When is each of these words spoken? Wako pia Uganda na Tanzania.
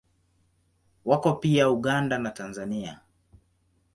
Wako 1.05 1.33
pia 1.33 1.69
Uganda 1.69 2.17
na 2.17 2.29
Tanzania. 2.31 2.99